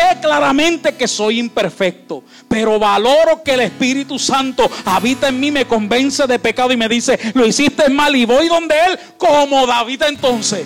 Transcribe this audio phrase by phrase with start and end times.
[0.00, 5.66] sé claramente que soy imperfecto, pero valoro que el Espíritu Santo habita en mí, me
[5.66, 10.02] convence de pecado y me dice, lo hiciste mal y voy donde Él como David
[10.02, 10.64] entonces.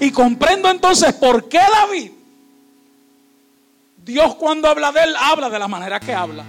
[0.00, 2.10] Y comprendo entonces por qué David,
[3.98, 6.44] Dios cuando habla de Él, habla de la manera que habla.